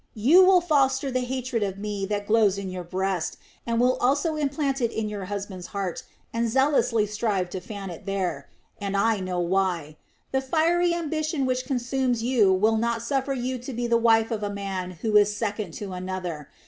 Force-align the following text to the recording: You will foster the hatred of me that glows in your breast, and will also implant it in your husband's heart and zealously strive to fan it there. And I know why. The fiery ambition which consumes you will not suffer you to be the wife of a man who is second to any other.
You 0.17 0.43
will 0.43 0.61
foster 0.61 1.11
the 1.11 1.19
hatred 1.19 1.61
of 1.61 1.77
me 1.77 2.07
that 2.07 2.25
glows 2.25 2.57
in 2.57 2.71
your 2.71 2.83
breast, 2.83 3.37
and 3.67 3.79
will 3.79 3.97
also 3.97 4.35
implant 4.35 4.81
it 4.81 4.91
in 4.91 5.09
your 5.09 5.25
husband's 5.25 5.67
heart 5.77 6.01
and 6.33 6.49
zealously 6.49 7.05
strive 7.05 7.51
to 7.51 7.59
fan 7.61 7.91
it 7.91 8.07
there. 8.07 8.49
And 8.79 8.97
I 8.97 9.19
know 9.19 9.39
why. 9.39 9.97
The 10.31 10.41
fiery 10.41 10.95
ambition 10.95 11.45
which 11.45 11.65
consumes 11.67 12.23
you 12.23 12.51
will 12.51 12.77
not 12.77 13.03
suffer 13.03 13.33
you 13.35 13.59
to 13.59 13.73
be 13.73 13.85
the 13.85 13.95
wife 13.95 14.31
of 14.31 14.41
a 14.41 14.49
man 14.49 14.97
who 15.03 15.15
is 15.17 15.35
second 15.37 15.75
to 15.75 15.93
any 15.93 16.09
other. 16.09 16.49